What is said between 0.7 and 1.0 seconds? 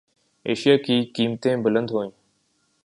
کی